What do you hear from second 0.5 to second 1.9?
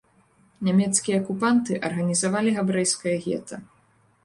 Нямецкія акупанты